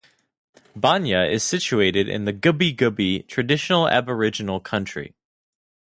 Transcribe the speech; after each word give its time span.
Banya 0.75 1.25
is 1.29 1.43
situated 1.43 2.09
in 2.09 2.25
the 2.25 2.33
Gubbi 2.33 2.75
Gubbi 2.75 3.19
(Kabi) 3.19 3.27
traditional 3.27 3.87
Aboriginal 3.87 4.59
country. 4.59 5.13